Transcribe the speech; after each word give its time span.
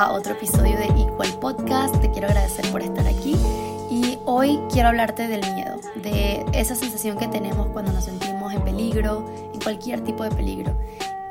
a 0.00 0.12
otro 0.12 0.32
episodio 0.32 0.78
de 0.78 0.86
Equal 0.86 1.28
Podcast. 1.40 1.94
Te 2.00 2.10
quiero 2.10 2.28
agradecer 2.28 2.66
por 2.72 2.80
estar 2.80 3.06
aquí 3.06 3.36
y 3.90 4.18
hoy 4.24 4.58
quiero 4.72 4.88
hablarte 4.88 5.28
del 5.28 5.42
miedo, 5.52 5.78
de 5.94 6.42
esa 6.54 6.74
sensación 6.74 7.18
que 7.18 7.28
tenemos 7.28 7.66
cuando 7.66 7.92
nos 7.92 8.04
sentimos 8.04 8.54
en 8.54 8.62
peligro, 8.62 9.30
en 9.52 9.60
cualquier 9.60 10.00
tipo 10.00 10.24
de 10.24 10.30
peligro. 10.30 10.74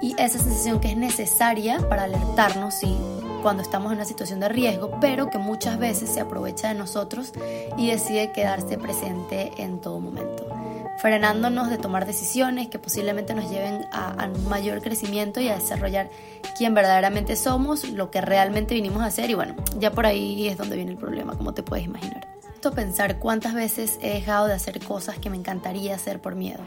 Y 0.03 0.13
esa 0.19 0.37
sensación 0.37 0.79
que 0.79 0.91
es 0.91 0.97
necesaria 0.97 1.79
para 1.89 2.03
alertarnos, 2.03 2.75
sí, 2.75 2.95
cuando 3.41 3.63
estamos 3.63 3.91
en 3.91 3.97
una 3.97 4.05
situación 4.05 4.39
de 4.39 4.49
riesgo, 4.49 4.99
pero 5.01 5.31
que 5.31 5.39
muchas 5.39 5.79
veces 5.79 6.11
se 6.11 6.19
aprovecha 6.19 6.67
de 6.67 6.75
nosotros 6.75 7.33
y 7.75 7.89
decide 7.89 8.31
quedarse 8.33 8.77
presente 8.77 9.51
en 9.57 9.79
todo 9.81 9.99
momento 9.99 10.58
frenándonos 10.99 11.69
de 11.69 11.77
tomar 11.77 12.05
decisiones 12.05 12.67
que 12.67 12.77
posiblemente 12.77 13.33
nos 13.33 13.49
lleven 13.49 13.85
a, 13.91 14.29
un 14.33 14.49
mayor 14.49 14.81
crecimiento 14.81 15.39
y 15.39 15.47
a 15.47 15.55
desarrollar 15.55 16.09
quién 16.57 16.73
verdaderamente 16.73 17.35
somos, 17.35 17.89
lo 17.89 18.11
que 18.11 18.21
realmente 18.21 18.75
vinimos 18.75 19.01
a 19.01 19.05
hacer 19.05 19.29
y 19.29 19.33
bueno, 19.33 19.55
ya 19.79 19.91
por 19.91 20.05
ahí 20.05 20.47
es 20.47 20.57
donde 20.57 20.75
viene 20.75 20.91
el 20.91 20.97
problema, 20.97 21.35
como 21.37 21.53
te 21.53 21.63
puedes 21.63 21.85
imaginar. 21.85 22.27
Esto 22.53 22.73
pensar 22.73 23.19
cuántas 23.19 23.53
veces 23.53 23.97
he 24.01 24.09
dejado 24.09 24.47
de 24.47 24.53
hacer 24.53 24.83
cosas 24.83 25.17
que 25.17 25.29
me 25.29 25.37
encantaría 25.37 25.95
hacer 25.95 26.19
por 26.19 26.35
miedo 26.35 26.59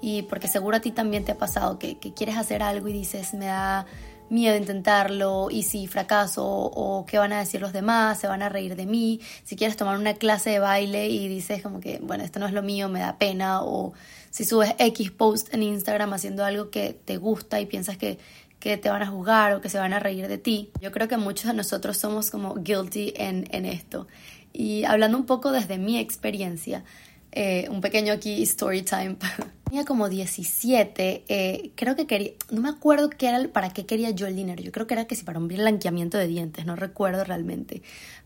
y 0.00 0.22
porque 0.22 0.46
seguro 0.46 0.76
a 0.76 0.80
ti 0.80 0.92
también 0.92 1.24
te 1.24 1.32
ha 1.32 1.38
pasado 1.38 1.78
que, 1.78 1.98
que 1.98 2.12
quieres 2.14 2.36
hacer 2.36 2.62
algo 2.62 2.88
y 2.88 2.92
dices 2.92 3.34
me 3.34 3.46
da 3.46 3.86
miedo 4.32 4.54
a 4.54 4.58
intentarlo 4.58 5.48
y 5.50 5.62
si 5.62 5.86
fracaso 5.86 6.44
o 6.44 7.04
qué 7.06 7.18
van 7.18 7.32
a 7.32 7.38
decir 7.38 7.60
los 7.60 7.72
demás, 7.72 8.18
se 8.18 8.26
van 8.26 8.42
a 8.42 8.48
reír 8.48 8.74
de 8.76 8.86
mí, 8.86 9.20
si 9.44 9.56
quieres 9.56 9.76
tomar 9.76 9.98
una 9.98 10.14
clase 10.14 10.50
de 10.50 10.58
baile 10.58 11.08
y 11.08 11.28
dices 11.28 11.62
como 11.62 11.80
que, 11.80 11.98
bueno, 12.02 12.24
esto 12.24 12.40
no 12.40 12.46
es 12.46 12.52
lo 12.52 12.62
mío, 12.62 12.88
me 12.88 13.00
da 13.00 13.18
pena, 13.18 13.62
o 13.62 13.92
si 14.30 14.44
subes 14.44 14.74
X 14.78 15.10
post 15.10 15.52
en 15.52 15.62
Instagram 15.62 16.14
haciendo 16.14 16.44
algo 16.44 16.70
que 16.70 16.98
te 17.04 17.18
gusta 17.18 17.60
y 17.60 17.66
piensas 17.66 17.98
que, 17.98 18.18
que 18.58 18.78
te 18.78 18.88
van 18.88 19.02
a 19.02 19.06
juzgar 19.06 19.52
o 19.52 19.60
que 19.60 19.68
se 19.68 19.78
van 19.78 19.92
a 19.92 19.98
reír 19.98 20.26
de 20.28 20.38
ti. 20.38 20.70
Yo 20.80 20.90
creo 20.92 21.08
que 21.08 21.18
muchos 21.18 21.48
de 21.48 21.54
nosotros 21.54 21.98
somos 21.98 22.30
como 22.30 22.54
guilty 22.54 23.12
en, 23.16 23.46
en 23.50 23.66
esto. 23.66 24.08
Y 24.54 24.84
hablando 24.84 25.18
un 25.18 25.26
poco 25.26 25.52
desde 25.52 25.76
mi 25.76 25.98
experiencia, 25.98 26.84
eh, 27.32 27.66
un 27.70 27.80
pequeño 27.80 28.12
aquí 28.12 28.42
story 28.42 28.82
time. 28.82 29.16
Tenía 29.64 29.86
como 29.86 30.10
17, 30.10 31.24
eh, 31.28 31.70
creo 31.74 31.96
que 31.96 32.06
quería, 32.06 32.32
no 32.50 32.60
me 32.60 32.68
acuerdo 32.68 33.08
qué 33.08 33.28
era, 33.28 33.48
para 33.48 33.70
qué 33.70 33.86
quería 33.86 34.10
yo 34.10 34.26
el 34.26 34.36
dinero, 34.36 34.62
yo 34.62 34.70
creo 34.70 34.86
que 34.86 34.92
era 34.92 35.06
que 35.06 35.16
si 35.16 35.24
para 35.24 35.38
un 35.38 35.48
blanqueamiento 35.48 36.18
de 36.18 36.26
dientes, 36.26 36.66
no 36.66 36.76
recuerdo 36.76 37.24
realmente, 37.24 37.80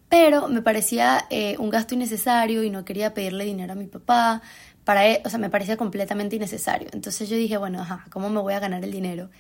pero 0.08 0.48
me 0.48 0.60
parecía 0.60 1.24
eh, 1.30 1.54
un 1.60 1.70
gasto 1.70 1.94
innecesario 1.94 2.64
y 2.64 2.70
no 2.70 2.84
quería 2.84 3.14
pedirle 3.14 3.44
dinero 3.44 3.74
a 3.74 3.76
mi 3.76 3.86
papá, 3.86 4.42
para, 4.82 5.06
él, 5.06 5.20
o 5.24 5.30
sea, 5.30 5.38
me 5.38 5.48
parecía 5.48 5.76
completamente 5.76 6.34
innecesario, 6.34 6.88
entonces 6.92 7.28
yo 7.28 7.36
dije, 7.36 7.58
bueno, 7.58 7.80
ajá, 7.80 8.06
¿cómo 8.10 8.28
me 8.28 8.40
voy 8.40 8.54
a 8.54 8.58
ganar 8.58 8.82
el 8.82 8.90
dinero? 8.90 9.30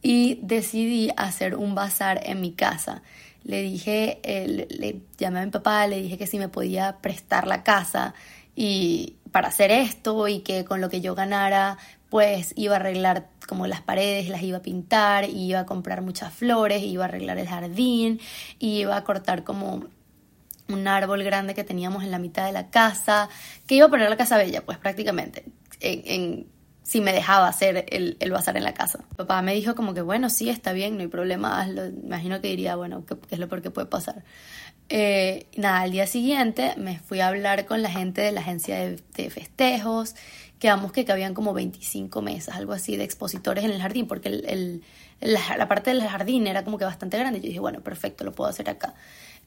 Y 0.00 0.38
decidí 0.42 1.10
hacer 1.16 1.56
un 1.56 1.74
bazar 1.74 2.20
en 2.24 2.40
mi 2.40 2.52
casa. 2.52 3.02
Le 3.42 3.62
dije, 3.62 4.20
le, 4.24 5.00
llamé 5.16 5.40
a 5.40 5.44
mi 5.44 5.50
papá, 5.50 5.88
le 5.88 6.00
dije 6.00 6.18
que 6.18 6.28
si 6.28 6.38
me 6.38 6.48
podía 6.48 6.98
prestar 6.98 7.48
la 7.48 7.64
casa 7.64 8.14
y 8.60 9.18
para 9.30 9.46
hacer 9.46 9.70
esto 9.70 10.26
y 10.26 10.40
que 10.40 10.64
con 10.64 10.80
lo 10.80 10.88
que 10.88 11.00
yo 11.00 11.14
ganara 11.14 11.78
pues 12.10 12.54
iba 12.56 12.74
a 12.74 12.80
arreglar 12.80 13.28
como 13.46 13.68
las 13.68 13.82
paredes, 13.82 14.28
las 14.28 14.42
iba 14.42 14.58
a 14.58 14.62
pintar, 14.62 15.30
iba 15.30 15.60
a 15.60 15.66
comprar 15.66 16.02
muchas 16.02 16.32
flores, 16.32 16.82
iba 16.82 17.04
a 17.04 17.08
arreglar 17.08 17.38
el 17.38 17.46
jardín, 17.46 18.18
iba 18.58 18.96
a 18.96 19.04
cortar 19.04 19.44
como 19.44 19.84
un 20.68 20.88
árbol 20.88 21.22
grande 21.22 21.54
que 21.54 21.62
teníamos 21.62 22.02
en 22.02 22.10
la 22.10 22.18
mitad 22.18 22.46
de 22.46 22.52
la 22.52 22.68
casa, 22.68 23.28
que 23.68 23.76
iba 23.76 23.86
a 23.86 23.90
poner 23.90 24.10
la 24.10 24.16
casa 24.16 24.36
bella, 24.36 24.64
pues 24.64 24.76
prácticamente, 24.76 25.44
en, 25.78 26.48
si 26.82 27.00
me 27.00 27.12
dejaba 27.12 27.46
hacer 27.46 27.86
el, 27.90 28.16
el, 28.18 28.30
bazar 28.32 28.56
en 28.56 28.64
la 28.64 28.74
casa. 28.74 29.04
Papá 29.16 29.40
me 29.42 29.54
dijo 29.54 29.76
como 29.76 29.94
que 29.94 30.00
bueno, 30.00 30.30
sí, 30.30 30.50
está 30.50 30.72
bien, 30.72 30.96
no 30.96 31.02
hay 31.02 31.08
problema, 31.08 31.60
hazlo. 31.60 31.86
Imagino 31.86 32.40
que 32.40 32.48
diría, 32.48 32.74
bueno, 32.74 33.06
¿qué, 33.06 33.16
qué 33.28 33.36
es 33.36 33.38
lo 33.38 33.48
peor 33.48 33.62
que 33.62 33.70
puede 33.70 33.86
pasar? 33.86 34.24
Eh, 34.90 35.46
nada, 35.56 35.80
al 35.82 35.92
día 35.92 36.06
siguiente 36.06 36.74
me 36.78 36.98
fui 36.98 37.20
a 37.20 37.28
hablar 37.28 37.66
con 37.66 37.82
la 37.82 37.90
gente 37.90 38.22
de 38.22 38.32
la 38.32 38.40
agencia 38.40 38.78
de, 38.78 39.30
festejos, 39.30 40.14
quedamos 40.58 40.92
que 40.92 41.04
cabían 41.04 41.34
como 41.34 41.52
25 41.52 42.22
mesas, 42.22 42.56
algo 42.56 42.72
así, 42.72 42.96
de 42.96 43.04
expositores 43.04 43.64
en 43.64 43.70
el 43.70 43.82
jardín, 43.82 44.06
porque 44.06 44.28
el, 44.28 44.82
la, 45.20 45.68
parte 45.68 45.90
del 45.90 46.02
jardín 46.02 46.46
era 46.46 46.64
como 46.64 46.78
que 46.78 46.84
bastante 46.84 47.18
grande. 47.18 47.40
Yo 47.40 47.48
dije, 47.48 47.60
bueno, 47.60 47.80
perfecto, 47.80 48.24
lo 48.24 48.32
puedo 48.32 48.48
hacer 48.48 48.70
acá. 48.70 48.94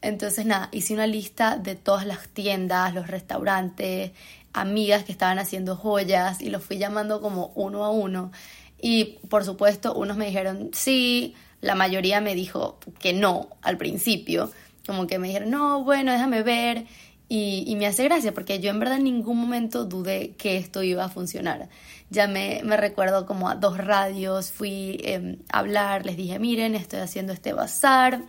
Entonces, 0.02 0.46
nada, 0.46 0.70
hice 0.72 0.94
una 0.94 1.08
lista 1.08 1.58
de 1.58 1.76
todas 1.76 2.06
las 2.06 2.28
tiendas, 2.30 2.94
los 2.94 3.08
restaurantes, 3.08 4.12
amigas 4.54 5.04
que 5.04 5.12
estaban 5.12 5.40
haciendo 5.40 5.76
joyas 5.76 6.42
y 6.42 6.50
los 6.50 6.64
fui 6.64 6.78
llamando 6.78 7.22
como 7.22 7.52
uno 7.56 7.84
a 7.86 7.90
uno. 7.90 8.32
Y 8.80 9.20
por 9.30 9.46
supuesto, 9.46 9.94
unos 9.94 10.18
me 10.18 10.26
dijeron 10.26 10.72
sí, 10.74 11.36
la 11.62 11.76
mayoría 11.76 12.20
me 12.22 12.36
dijo 12.36 12.80
que 13.00 13.14
no 13.14 13.50
al 13.62 13.78
principio 13.78 14.52
como 14.86 15.08
que 15.08 15.20
me 15.20 15.28
dijeron, 15.28 15.50
no, 15.50 15.84
bueno, 15.84 16.12
déjame 16.12 16.44
ver. 16.44 16.86
Y, 17.34 17.78
me 17.78 17.88
hace 17.88 18.04
gracia 18.04 18.34
porque 18.34 18.60
yo 18.60 18.72
en 18.72 18.80
verdad 18.80 18.98
en 18.98 19.06
ningún 19.06 19.38
momento 19.38 19.86
dudé 19.86 20.32
que 20.36 20.58
esto 20.58 20.84
iba 20.84 21.06
a 21.06 21.10
funcionar. 21.10 21.70
Ya 22.10 22.28
me, 22.28 22.60
me 22.66 22.76
recuerdo 22.76 23.26
como 23.26 23.48
a 23.48 23.56
dos 23.56 23.78
radios, 23.78 24.52
fui 24.52 25.00
em, 25.06 25.38
a 25.50 25.60
hablar, 25.60 26.06
les 26.06 26.18
dije, 26.18 26.40
miren, 26.40 26.76
estoy 26.76 27.00
haciendo 27.00 27.32
este 27.32 27.54
bazar, 27.54 28.24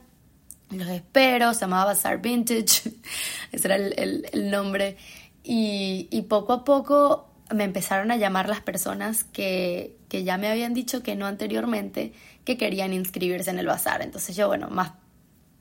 los 0.70 0.86
espero, 0.88 1.52
se 1.52 1.62
llamaba 1.62 1.86
Bazar 1.86 2.22
Vintage, 2.22 2.92
ese 3.52 3.66
era 3.66 3.74
el, 3.74 4.24
el, 4.32 4.50
nombre. 4.52 4.96
Y, 5.42 6.06
y, 6.12 6.22
poco 6.22 6.52
a 6.52 6.64
poco 6.64 7.28
me 7.52 7.64
empezaron 7.64 8.12
a 8.12 8.16
llamar 8.16 8.48
las 8.48 8.60
personas 8.60 9.24
que, 9.24 9.96
que 10.08 10.22
ya 10.22 10.38
me 10.38 10.48
habían 10.48 10.74
dicho 10.74 11.02
que 11.02 11.16
no 11.16 11.26
anteriormente, 11.26 12.12
que 12.44 12.56
querían 12.56 12.92
inscribirse 12.92 13.50
en 13.50 13.58
el 13.58 13.66
bazar. 13.66 14.00
Entonces 14.00 14.36
yo, 14.36 14.46
bueno, 14.46 14.68
más 14.68 14.92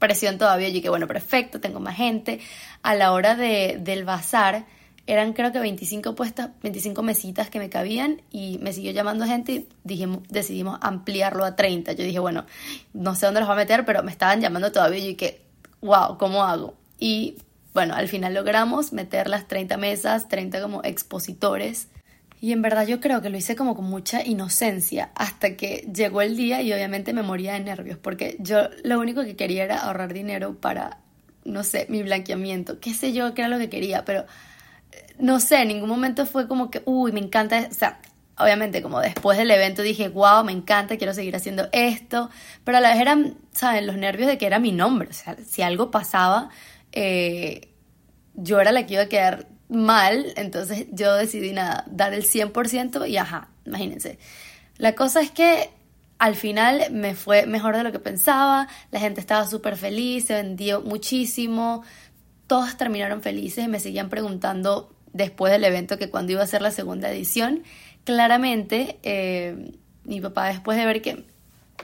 presión 0.01 0.37
todavía. 0.37 0.67
Yo 0.67 0.81
que 0.81 0.89
bueno, 0.89 1.07
perfecto, 1.07 1.61
tengo 1.61 1.79
más 1.79 1.95
gente. 1.95 2.41
A 2.83 2.95
la 2.95 3.13
hora 3.13 3.35
de, 3.35 3.77
del 3.79 4.03
bazar, 4.03 4.65
eran 5.07 5.31
creo 5.31 5.53
que 5.53 5.59
25 5.59 6.15
puestas, 6.15 6.49
25 6.61 7.01
mesitas 7.03 7.49
que 7.49 7.59
me 7.59 7.69
cabían 7.69 8.21
y 8.31 8.57
me 8.61 8.73
siguió 8.73 8.91
llamando 8.91 9.25
gente 9.25 9.53
y 9.53 9.67
dijimos, 9.83 10.19
decidimos 10.27 10.77
ampliarlo 10.81 11.45
a 11.45 11.55
30. 11.55 11.93
Yo 11.93 12.03
dije, 12.03 12.19
bueno, 12.19 12.45
no 12.93 13.15
sé 13.15 13.27
dónde 13.27 13.39
los 13.39 13.49
va 13.49 13.53
a 13.53 13.57
meter, 13.57 13.85
pero 13.85 14.03
me 14.03 14.11
estaban 14.11 14.41
llamando 14.41 14.73
todavía 14.73 15.07
y 15.07 15.15
que, 15.15 15.41
wow, 15.81 16.17
¿cómo 16.17 16.43
hago? 16.43 16.75
Y 16.99 17.37
bueno, 17.73 17.93
al 17.95 18.09
final 18.09 18.33
logramos 18.33 18.91
meter 18.91 19.29
las 19.29 19.47
30 19.47 19.77
mesas, 19.77 20.27
30 20.27 20.61
como 20.61 20.83
expositores 20.83 21.87
y 22.41 22.53
en 22.53 22.63
verdad 22.63 22.87
yo 22.87 22.99
creo 22.99 23.21
que 23.21 23.29
lo 23.29 23.37
hice 23.37 23.55
como 23.55 23.75
con 23.75 23.85
mucha 23.85 24.25
inocencia 24.25 25.11
hasta 25.13 25.55
que 25.55 25.87
llegó 25.93 26.23
el 26.23 26.35
día 26.35 26.63
y 26.63 26.73
obviamente 26.73 27.13
me 27.13 27.21
moría 27.21 27.53
de 27.53 27.59
nervios 27.59 27.99
porque 27.99 28.35
yo 28.39 28.67
lo 28.83 28.99
único 28.99 29.23
que 29.23 29.35
quería 29.35 29.63
era 29.63 29.77
ahorrar 29.77 30.11
dinero 30.11 30.55
para, 30.59 30.97
no 31.45 31.63
sé, 31.63 31.85
mi 31.87 32.01
blanqueamiento, 32.01 32.79
qué 32.79 32.95
sé 32.95 33.13
yo, 33.13 33.35
qué 33.35 33.43
era 33.43 33.49
lo 33.49 33.59
que 33.59 33.69
quería, 33.69 34.03
pero 34.05 34.21
eh, 34.91 35.13
no 35.19 35.39
sé, 35.39 35.61
en 35.61 35.67
ningún 35.67 35.87
momento 35.87 36.25
fue 36.25 36.47
como 36.47 36.71
que, 36.71 36.81
uy, 36.85 37.11
me 37.11 37.19
encanta, 37.19 37.67
o 37.69 37.73
sea, 37.75 37.99
obviamente 38.39 38.81
como 38.81 38.99
después 39.01 39.37
del 39.37 39.51
evento 39.51 39.83
dije, 39.83 40.09
wow, 40.09 40.43
me 40.43 40.51
encanta, 40.51 40.97
quiero 40.97 41.13
seguir 41.13 41.35
haciendo 41.35 41.69
esto, 41.71 42.31
pero 42.63 42.79
a 42.79 42.81
la 42.81 42.89
vez 42.89 43.01
eran, 43.01 43.37
¿saben? 43.51 43.85
Los 43.85 43.97
nervios 43.97 44.27
de 44.27 44.39
que 44.39 44.47
era 44.47 44.57
mi 44.57 44.71
nombre, 44.71 45.09
o 45.09 45.13
sea, 45.13 45.37
si 45.47 45.61
algo 45.61 45.91
pasaba, 45.91 46.49
eh, 46.91 47.69
yo 48.33 48.59
era 48.59 48.71
la 48.71 48.87
que 48.87 48.95
iba 48.95 49.03
a 49.03 49.09
quedar 49.09 49.50
mal, 49.71 50.33
entonces 50.35 50.85
yo 50.91 51.15
decidí 51.15 51.53
nada, 51.53 51.85
dar 51.87 52.13
el 52.13 52.23
100% 52.23 53.09
y 53.09 53.17
ajá, 53.17 53.49
imagínense. 53.65 54.19
La 54.77 54.95
cosa 54.95 55.21
es 55.21 55.31
que 55.31 55.69
al 56.19 56.35
final 56.35 56.91
me 56.91 57.15
fue 57.15 57.45
mejor 57.45 57.75
de 57.75 57.83
lo 57.83 57.91
que 57.91 57.99
pensaba, 57.99 58.67
la 58.91 58.99
gente 58.99 59.21
estaba 59.21 59.47
súper 59.47 59.77
feliz, 59.77 60.25
se 60.25 60.35
vendió 60.35 60.81
muchísimo, 60.81 61.83
todos 62.47 62.77
terminaron 62.77 63.21
felices, 63.21 63.67
me 63.67 63.79
seguían 63.79 64.09
preguntando 64.09 64.93
después 65.13 65.51
del 65.51 65.63
evento 65.63 65.97
que 65.97 66.09
cuando 66.09 66.33
iba 66.33 66.43
a 66.43 66.47
ser 66.47 66.61
la 66.61 66.71
segunda 66.71 67.09
edición. 67.09 67.63
Claramente, 68.03 68.99
eh, 69.03 69.71
mi 70.03 70.19
papá 70.19 70.47
después 70.47 70.77
de 70.77 70.85
ver 70.85 71.01
que 71.01 71.25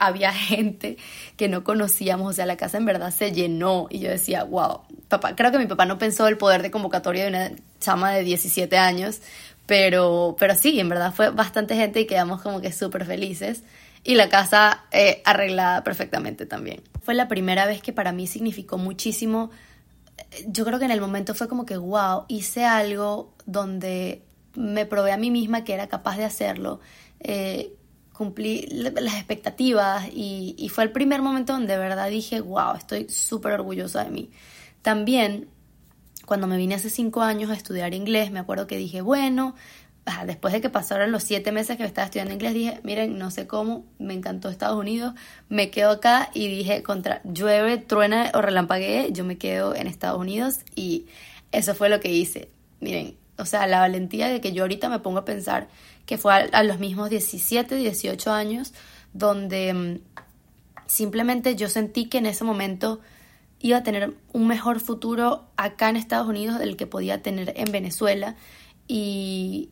había 0.00 0.32
gente 0.32 0.96
que 1.36 1.48
no 1.48 1.64
conocíamos, 1.64 2.30
o 2.30 2.32
sea, 2.32 2.46
la 2.46 2.56
casa 2.56 2.78
en 2.78 2.84
verdad 2.84 3.10
se 3.10 3.32
llenó 3.32 3.86
y 3.90 4.00
yo 4.00 4.10
decía, 4.10 4.44
wow, 4.44 4.82
papá, 5.08 5.34
creo 5.36 5.50
que 5.52 5.58
mi 5.58 5.66
papá 5.66 5.86
no 5.86 5.98
pensó 5.98 6.28
el 6.28 6.36
poder 6.36 6.62
de 6.62 6.70
convocatoria 6.70 7.24
de 7.24 7.28
una 7.30 7.52
chama 7.80 8.12
de 8.12 8.24
17 8.24 8.76
años, 8.76 9.20
pero, 9.66 10.36
pero 10.38 10.54
sí, 10.54 10.80
en 10.80 10.88
verdad 10.88 11.12
fue 11.12 11.30
bastante 11.30 11.76
gente 11.76 12.00
y 12.00 12.06
quedamos 12.06 12.40
como 12.40 12.60
que 12.60 12.72
súper 12.72 13.04
felices 13.04 13.62
y 14.04 14.14
la 14.14 14.28
casa 14.28 14.84
eh, 14.90 15.22
arreglada 15.24 15.84
perfectamente 15.84 16.46
también. 16.46 16.82
Fue 17.02 17.14
la 17.14 17.28
primera 17.28 17.66
vez 17.66 17.82
que 17.82 17.92
para 17.92 18.12
mí 18.12 18.26
significó 18.26 18.78
muchísimo, 18.78 19.50
yo 20.46 20.64
creo 20.64 20.78
que 20.78 20.84
en 20.84 20.90
el 20.90 21.00
momento 21.00 21.34
fue 21.34 21.48
como 21.48 21.66
que, 21.66 21.76
wow, 21.76 22.24
hice 22.28 22.64
algo 22.64 23.34
donde 23.46 24.22
me 24.54 24.86
probé 24.86 25.12
a 25.12 25.16
mí 25.16 25.30
misma 25.30 25.64
que 25.64 25.74
era 25.74 25.88
capaz 25.88 26.16
de 26.16 26.24
hacerlo. 26.24 26.80
Eh, 27.20 27.72
cumplí 28.18 28.66
las 28.72 29.14
expectativas 29.14 30.08
y, 30.12 30.68
fue 30.74 30.82
el 30.82 30.90
primer 30.90 31.22
momento 31.22 31.52
donde 31.52 31.74
de 31.74 31.78
verdad 31.78 32.10
dije, 32.10 32.40
wow, 32.40 32.74
estoy 32.76 33.08
súper 33.08 33.52
orgullosa 33.52 34.02
de 34.02 34.10
mí. 34.10 34.30
También, 34.82 35.48
cuando 36.26 36.48
me 36.48 36.56
vine 36.56 36.74
hace 36.74 36.90
cinco 36.90 37.22
años 37.22 37.48
a 37.48 37.54
estudiar 37.54 37.94
inglés, 37.94 38.32
me 38.32 38.40
acuerdo 38.40 38.66
que 38.66 38.76
dije, 38.76 39.02
bueno, 39.02 39.54
después 40.26 40.52
de 40.52 40.60
que 40.60 40.68
pasaron 40.68 41.12
los 41.12 41.22
siete 41.22 41.52
meses 41.52 41.76
que 41.76 41.84
estaba 41.84 42.06
estudiando 42.06 42.34
inglés, 42.34 42.54
dije, 42.54 42.80
miren, 42.82 43.18
no 43.18 43.30
sé 43.30 43.46
cómo, 43.46 43.86
me 44.00 44.14
encantó 44.14 44.48
Estados 44.48 44.76
Unidos, 44.76 45.14
me 45.48 45.70
quedo 45.70 45.92
acá 45.92 46.30
y 46.34 46.48
dije, 46.48 46.82
contra 46.82 47.20
llueve, 47.22 47.78
truena 47.78 48.32
o 48.34 48.42
relampaguee, 48.42 49.12
yo 49.12 49.24
me 49.24 49.38
quedo 49.38 49.76
en 49.76 49.86
Estados 49.86 50.18
Unidos 50.18 50.62
y 50.74 51.06
eso 51.52 51.72
fue 51.72 51.88
lo 51.88 52.00
que 52.00 52.12
hice. 52.12 52.48
Miren, 52.80 53.16
o 53.36 53.44
sea, 53.44 53.68
la 53.68 53.78
valentía 53.78 54.26
de 54.26 54.40
que 54.40 54.52
yo 54.52 54.64
ahorita 54.64 54.88
me 54.88 54.98
pongo 54.98 55.18
a 55.18 55.24
pensar 55.24 55.68
que 56.08 56.16
fue 56.16 56.32
a, 56.32 56.62
los 56.62 56.78
mismos 56.78 57.10
17, 57.10 57.76
18 57.76 58.32
años, 58.32 58.72
donde 59.12 59.74
mm, 59.74 59.98
simplemente 60.86 61.54
yo 61.54 61.68
sentí 61.68 62.06
que 62.06 62.16
en 62.16 62.24
ese 62.24 62.44
momento 62.44 63.00
iba 63.60 63.76
a 63.76 63.82
tener 63.82 64.14
un 64.32 64.46
mejor 64.46 64.80
futuro 64.80 65.50
acá 65.58 65.90
en 65.90 65.96
Estados 65.96 66.26
Unidos 66.26 66.58
del 66.58 66.78
que 66.78 66.86
podía 66.86 67.20
tener 67.20 67.52
en 67.56 67.70
Venezuela 67.70 68.36
y, 68.86 69.68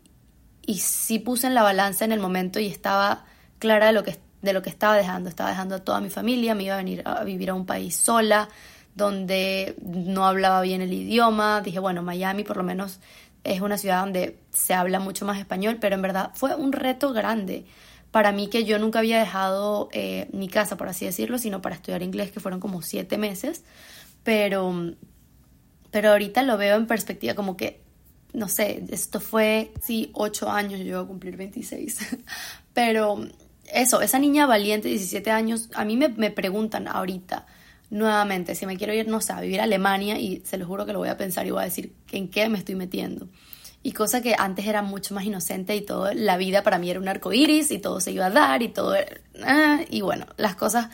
y 0.67 0.75
sí 0.81 1.19
puse 1.19 1.47
en 1.47 1.55
la 1.55 1.63
balanza 1.63 2.05
en 2.05 2.13
el 2.13 2.21
momento 2.21 2.61
y 2.61 2.67
estaba 2.67 3.25
clara 3.59 3.87
de 3.87 3.93
lo 3.95 4.05
que, 4.05 4.19
de 4.43 4.53
lo 4.53 4.61
que 4.61 4.69
estaba 4.69 4.95
dejando. 4.95 5.31
Estaba 5.31 5.49
dejando 5.49 5.77
a 5.77 5.79
toda 5.79 6.03
mi 6.03 6.11
familia, 6.11 6.55
me 6.55 6.65
iba 6.65 6.75
a 6.75 6.79
venir 6.79 7.03
a 7.07 7.25
vivir 7.25 7.49
a 7.49 7.55
un 7.55 7.65
país 7.65 7.97
sola, 7.97 8.51
donde 8.95 9.75
no 9.81 10.27
hablaba 10.27 10.61
bien 10.61 10.83
el 10.83 10.93
idioma. 10.93 11.63
Dije, 11.63 11.79
bueno, 11.79 12.03
Miami 12.03 12.45
por 12.45 12.59
lo 12.59 12.63
menos 12.63 13.01
es 13.53 13.61
una 13.61 13.79
ciudad 13.79 14.01
donde 14.01 14.39
se 14.53 14.75
habla 14.75 15.01
mucho 15.01 15.25
más 15.25 15.39
español, 15.39 15.79
pero 15.81 15.95
en 15.95 16.03
verdad 16.03 16.31
fue 16.35 16.55
un 16.55 16.73
reto 16.73 17.13
grande 17.13 17.65
para 18.11 18.33
mí 18.33 18.49
que 18.49 18.65
yo 18.65 18.79
nunca 18.79 19.01
había 19.01 19.19
dejado 19.19 19.89
eh, 19.93 20.29
mi 20.33 20.49
casa, 20.49 20.77
por 20.77 20.89
así 20.89 21.05
decirlo, 21.05 21.39
sino 21.39 21.61
para 21.61 21.75
estudiar 21.75 22.03
inglés, 22.03 22.33
que 22.33 22.41
fueron 22.41 22.61
como 22.61 22.83
siete 22.83 23.19
meses. 23.19 23.63
Pero, 24.23 24.95
pero 25.91 26.11
ahorita 26.11 26.43
lo 26.43 26.57
veo 26.57 26.77
en 26.77 26.87
perspectiva 26.87 27.35
como 27.35 27.57
que 27.57 27.81
no 28.37 28.49
sé, 28.49 28.85
esto 28.91 29.19
fue, 29.19 29.73
sí, 29.83 30.11
ocho 30.13 30.51
años, 30.51 30.81
yo 30.81 30.97
voy 30.97 31.05
a 31.05 31.09
cumplir 31.09 31.37
26, 31.39 32.19
pero 32.75 33.27
eso, 33.73 34.03
esa 34.03 34.19
niña 34.19 34.47
valiente, 34.47 34.89
17 34.89 35.31
años, 35.31 35.71
a 35.75 35.87
mí 35.87 35.97
me, 35.97 36.09
me, 36.11 36.31
preguntan 36.31 36.87
ahorita 36.87 37.47
nuevamente 37.91 38.55
si 38.55 38.67
me 38.67 38.77
quiero 38.77 38.93
ir, 38.93 39.09
no 39.09 39.21
sé, 39.21 39.33
a 39.33 39.41
vivir 39.41 39.61
a 39.61 39.65
Alemania 39.65 40.19
y 40.19 40.43
se 40.45 40.59
lo 40.59 40.67
juro 40.67 40.87
que 40.87 40.93
lo 40.93 40.99
voy 40.99 41.09
a 41.09 41.17
pensar 41.17 41.47
y 41.47 41.51
voy 41.51 41.63
a 41.63 41.65
decir 41.65 41.93
en 42.13 42.29
qué 42.29 42.49
me 42.49 42.59
estoy 42.59 42.75
metiendo. 42.75 43.29
Y 43.83 43.93
cosa 43.93 44.21
que 44.21 44.35
antes 44.37 44.67
era 44.67 44.83
mucho 44.83 45.15
más 45.15 45.25
inocente 45.25 45.77
y 45.77 45.81
todo, 45.81 46.13
la 46.13 46.37
vida 46.37 46.63
para 46.63 46.79
mí 46.79 46.91
era 46.91 46.99
un 46.99 47.09
arco 47.09 47.33
iris 47.33 47.71
y 47.71 47.79
todo 47.79 48.01
se 48.01 48.11
iba 48.11 48.27
a 48.27 48.31
dar 48.31 48.63
y 48.63 48.69
todo, 48.69 48.97
ah, 49.45 49.81
y 49.89 50.01
bueno, 50.01 50.27
las 50.37 50.57
cosas 50.57 50.89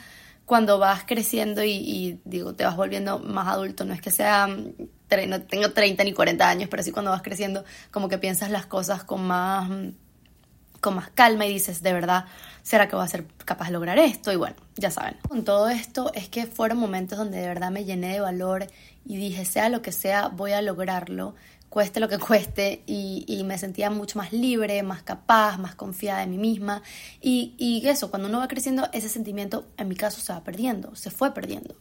cuando 0.45 0.79
vas 0.79 1.05
creciendo 1.07 1.65
y, 1.65 2.21
digo, 2.25 2.55
te 2.55 2.65
vas 2.65 2.77
volviendo 2.77 3.19
más 3.19 3.49
adulto, 3.49 3.87
no 3.87 3.95
es 3.95 4.03
que 4.03 4.11
sea, 4.11 4.47
no 4.47 5.43
tengo 5.43 5.71
30 5.71 6.05
ni 6.05 6.13
40 6.13 6.47
años, 6.47 6.69
pero 6.69 6.83
sí 6.83 6.91
cuando 6.91 7.11
vas 7.11 7.23
creciendo, 7.23 7.65
como 7.91 8.09
que 8.09 8.19
piensas 8.19 8.51
las 8.51 8.67
cosas 8.67 9.05
con 9.05 9.27
más, 9.27 9.71
con 10.83 10.97
más 10.97 11.09
calma 11.09 11.47
y 11.47 11.53
dices, 11.55 11.83
de 11.83 11.95
verdad, 11.95 12.27
¿será 12.63 12.89
que 12.89 12.97
voy 12.97 13.05
a 13.07 13.09
ser 13.09 13.27
capaz 13.47 13.69
de 13.69 13.73
lograr 13.73 13.99
esto? 13.99 14.33
Y 14.33 14.37
bueno, 14.37 14.57
ya 14.77 14.91
saben. 14.91 15.17
Con 15.27 15.45
todo 15.45 15.71
esto 15.71 16.13
es 16.13 16.29
que 16.29 16.47
fueron 16.47 16.77
momentos 16.77 17.17
donde 17.17 17.39
de 17.39 17.49
verdad 17.49 17.71
me 17.71 17.87
llené 17.87 18.13
de 18.13 18.21
valor 18.21 18.67
y 19.07 19.17
dije, 19.17 19.47
sea 19.47 19.71
lo 19.71 19.81
que 19.81 19.93
sea, 19.93 20.29
voy 20.29 20.53
a 20.53 20.61
lograrlo 20.61 21.35
cueste 21.73 22.01
lo 22.01 22.09
que 22.09 22.19
cueste, 22.19 22.83
y, 22.87 23.43
me 23.47 23.57
sentía 23.57 23.89
mucho 23.89 24.19
más 24.19 24.31
libre, 24.31 24.83
más 24.83 25.03
capaz, 25.03 25.57
más 25.57 25.75
confiada 25.75 26.23
en 26.23 26.31
mí 26.31 26.37
misma. 26.37 26.83
Y, 27.23 27.55
y, 27.57 27.89
eso, 27.89 28.11
cuando 28.11 28.29
uno 28.29 28.41
va 28.41 28.47
creciendo, 28.47 28.91
ese 28.93 29.09
sentimiento, 29.09 29.67
en 29.79 29.89
mi 29.89 29.97
caso, 29.97 30.21
se 30.21 30.35
va 30.35 30.45
perdiendo, 30.45 30.95
se 30.95 31.11
fue 31.11 31.33
perdiendo. 31.33 31.75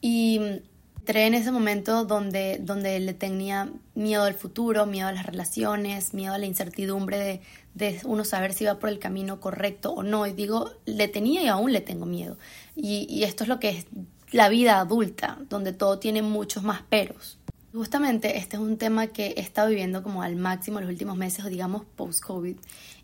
Y 0.00 0.62
entré 1.04 1.26
en 1.26 1.34
ese 1.34 1.52
momento 1.52 2.06
donde, 2.06 2.58
donde 2.62 2.98
le 2.98 3.12
tenía 3.12 3.70
miedo 3.94 4.22
al 4.22 4.32
futuro, 4.32 4.86
miedo 4.86 5.06
a 5.06 5.12
las 5.12 5.26
relaciones, 5.26 6.14
miedo 6.14 6.32
a 6.32 6.38
la 6.38 6.46
incertidumbre 6.46 7.18
de, 7.18 7.40
de 7.74 8.00
uno 8.04 8.24
saber 8.24 8.54
si 8.54 8.64
va 8.64 8.78
por 8.78 8.88
el 8.88 8.98
camino 8.98 9.38
correcto 9.38 9.92
o 9.92 10.02
no. 10.02 10.26
Y 10.26 10.32
digo, 10.32 10.70
le 10.86 11.08
tenía 11.08 11.42
y 11.42 11.48
aún 11.48 11.74
le 11.74 11.82
tengo 11.82 12.06
miedo. 12.06 12.38
Y, 12.74 13.06
y 13.10 13.24
esto 13.24 13.44
es 13.44 13.48
lo 13.48 13.60
que 13.60 13.68
es 13.68 13.86
la 14.30 14.48
vida 14.48 14.80
adulta, 14.80 15.36
donde 15.50 15.74
todo 15.74 15.98
tiene 15.98 16.22
muchos 16.22 16.62
más 16.62 16.80
peros. 16.80 17.38
Justamente 17.74 18.38
este 18.38 18.56
es 18.56 18.62
un 18.62 18.78
tema 18.78 19.08
que 19.08 19.34
he 19.36 19.40
estado 19.40 19.68
viviendo 19.68 20.02
como 20.02 20.22
al 20.22 20.36
máximo 20.36 20.80
los 20.80 20.88
últimos 20.88 21.18
meses 21.18 21.44
o 21.44 21.50
digamos 21.50 21.84
post-COVID. 21.96 22.56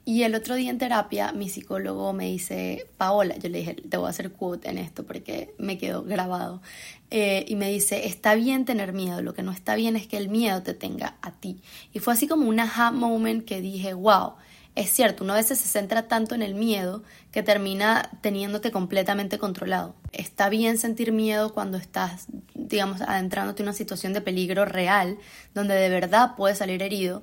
Y 0.05 0.23
el 0.23 0.35
otro 0.35 0.55
día 0.55 0.71
en 0.71 0.79
terapia 0.79 1.33
mi 1.33 1.49
psicólogo 1.49 2.13
me 2.13 2.27
dice, 2.27 2.87
Paola, 2.97 3.37
yo 3.37 3.49
le 3.49 3.59
dije, 3.59 3.75
te 3.75 3.97
voy 3.97 4.07
a 4.07 4.11
hacer 4.11 4.33
quote 4.33 4.71
en 4.71 4.79
esto 4.79 5.05
porque 5.05 5.55
me 5.59 5.79
quedó 5.79 6.03
grabado. 6.03 6.63
Eh, 7.11 7.45
y 7.49 7.57
me 7.57 7.71
dice, 7.71 8.07
está 8.07 8.35
bien 8.35 8.65
tener 8.65 8.93
miedo, 8.93 9.21
lo 9.21 9.35
que 9.35 9.43
no 9.43 9.53
está 9.53 9.75
bien 9.75 9.97
es 9.97 10.07
que 10.07 10.17
el 10.17 10.29
miedo 10.29 10.63
te 10.63 10.75
tenga 10.75 11.17
a 11.23 11.33
ti. 11.33 11.61
Y 11.93 11.99
fue 11.99 12.15
así 12.15 12.27
como 12.27 12.49
un 12.49 12.61
aha 12.61 12.93
moment 12.93 13.45
que 13.45 13.61
dije, 13.61 13.95
wow, 13.95 14.35
es 14.77 14.91
cierto, 14.91 15.25
uno 15.25 15.33
a 15.33 15.37
veces 15.37 15.59
se 15.59 15.69
centra 15.69 16.07
tanto 16.07 16.35
en 16.35 16.43
el 16.43 16.55
miedo 16.55 17.03
que 17.33 17.43
termina 17.43 18.11
teniéndote 18.21 18.71
completamente 18.71 19.39
controlado. 19.39 19.97
Está 20.13 20.49
bien 20.49 20.79
sentir 20.79 21.11
miedo 21.13 21.53
cuando 21.53 21.77
estás, 21.77 22.27
digamos, 22.55 23.01
adentrándote 23.01 23.63
en 23.63 23.69
una 23.69 23.77
situación 23.77 24.13
de 24.13 24.21
peligro 24.21 24.65
real, 24.65 25.19
donde 25.55 25.75
de 25.75 25.89
verdad 25.89 26.35
puedes 26.37 26.59
salir 26.59 26.83
herido. 26.83 27.23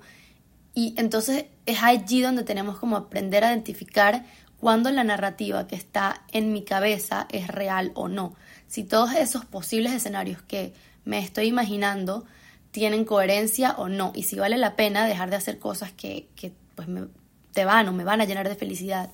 Y 0.77 0.93
entonces 0.95 1.45
es 1.65 1.81
allí 1.81 2.21
donde 2.21 2.43
tenemos 2.43 2.77
como 2.77 2.97
aprender 2.97 3.43
a 3.43 3.49
identificar 3.49 4.23
cuándo 4.59 4.91
la 4.91 5.03
narrativa 5.03 5.65
que 5.65 5.75
está 5.75 6.21
en 6.31 6.53
mi 6.53 6.63
cabeza 6.63 7.25
es 7.31 7.47
real 7.47 7.91
o 7.95 8.09
no. 8.09 8.35
Si 8.67 8.83
todos 8.83 9.15
esos 9.15 9.43
posibles 9.43 9.91
escenarios 9.91 10.43
que 10.43 10.75
me 11.03 11.17
estoy 11.17 11.47
imaginando 11.47 12.25
tienen 12.69 13.05
coherencia 13.05 13.71
o 13.79 13.89
no. 13.89 14.11
Y 14.13 14.21
si 14.21 14.35
vale 14.35 14.55
la 14.55 14.75
pena 14.75 15.07
dejar 15.07 15.31
de 15.31 15.37
hacer 15.37 15.57
cosas 15.57 15.93
que, 15.93 16.27
que 16.35 16.53
pues 16.75 16.87
me 16.87 17.07
te 17.53 17.65
van 17.65 17.87
o 17.87 17.91
me 17.91 18.03
van 18.03 18.21
a 18.21 18.25
llenar 18.25 18.47
de 18.47 18.53
felicidad, 18.53 19.09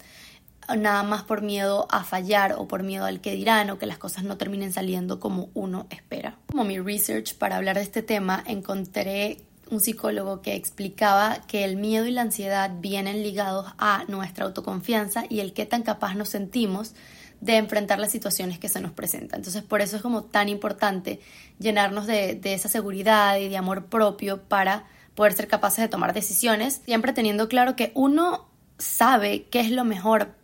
nada 0.75 1.03
más 1.03 1.23
por 1.23 1.43
miedo 1.43 1.87
a 1.89 2.03
fallar 2.03 2.55
o 2.57 2.67
por 2.67 2.83
miedo 2.83 3.05
al 3.05 3.21
que 3.21 3.31
dirán 3.31 3.69
o 3.69 3.77
que 3.77 3.85
las 3.85 3.97
cosas 3.97 4.25
no 4.25 4.35
terminen 4.35 4.73
saliendo 4.73 5.21
como 5.21 5.47
uno 5.53 5.87
espera. 5.91 6.39
Como 6.47 6.65
mi 6.65 6.77
research 6.77 7.35
para 7.35 7.55
hablar 7.55 7.77
de 7.77 7.83
este 7.83 8.01
tema, 8.01 8.43
encontré 8.45 9.37
un 9.69 9.79
psicólogo 9.79 10.41
que 10.41 10.55
explicaba 10.55 11.41
que 11.47 11.63
el 11.63 11.77
miedo 11.77 12.05
y 12.05 12.11
la 12.11 12.21
ansiedad 12.21 12.71
vienen 12.79 13.23
ligados 13.23 13.73
a 13.77 14.05
nuestra 14.07 14.45
autoconfianza 14.45 15.25
y 15.29 15.39
el 15.39 15.53
qué 15.53 15.65
tan 15.65 15.83
capaz 15.83 16.15
nos 16.15 16.29
sentimos 16.29 16.93
de 17.41 17.57
enfrentar 17.57 17.99
las 17.99 18.11
situaciones 18.11 18.59
que 18.59 18.69
se 18.69 18.79
nos 18.79 18.91
presentan. 18.91 19.39
Entonces, 19.39 19.63
por 19.63 19.81
eso 19.81 19.97
es 19.97 20.01
como 20.01 20.23
tan 20.23 20.47
importante 20.47 21.19
llenarnos 21.59 22.07
de, 22.07 22.35
de 22.35 22.53
esa 22.53 22.69
seguridad 22.69 23.37
y 23.37 23.49
de 23.49 23.57
amor 23.57 23.85
propio 23.87 24.41
para 24.43 24.85
poder 25.15 25.33
ser 25.33 25.47
capaces 25.47 25.83
de 25.83 25.89
tomar 25.89 26.13
decisiones, 26.13 26.81
siempre 26.85 27.13
teniendo 27.13 27.47
claro 27.47 27.75
que 27.75 27.91
uno 27.95 28.47
sabe 28.77 29.47
qué 29.49 29.59
es 29.59 29.71
lo 29.71 29.83
mejor 29.83 30.35